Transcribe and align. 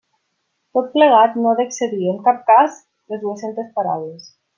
Tot 0.77 0.87
plegat 0.93 1.35
no 1.43 1.51
ha 1.51 1.59
d'excedir, 1.59 2.01
en 2.13 2.17
cap 2.29 2.41
cas, 2.51 2.79
les 3.15 3.23
dues-centes 3.27 3.71
paraules. 3.77 4.27